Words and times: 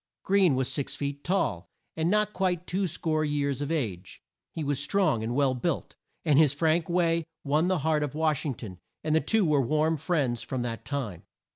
Greene 0.23 0.55
was 0.55 0.67
six 0.67 0.95
feet 0.95 1.23
tall, 1.23 1.69
and 1.95 2.09
not 2.09 2.33
quite 2.33 2.65
two 2.65 2.87
score 2.87 3.23
years 3.23 3.61
of 3.61 3.71
age. 3.71 4.23
He 4.51 4.63
was 4.63 4.81
strong 4.81 5.23
and 5.23 5.35
well 5.35 5.53
built, 5.53 5.95
and 6.25 6.39
his 6.39 6.53
frank 6.53 6.89
way 6.89 7.23
won 7.43 7.67
the 7.67 7.77
heart 7.85 8.01
of 8.01 8.15
Wash 8.15 8.43
ing 8.43 8.55
ton, 8.55 8.79
and 9.03 9.13
the 9.13 9.21
two 9.21 9.45
were 9.45 9.61
warm 9.61 9.97
friends 9.97 10.41
from 10.41 10.63
that 10.63 10.85
time. 10.85 11.21